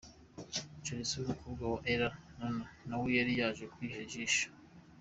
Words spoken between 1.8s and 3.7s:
Alain Numa na we yari yaje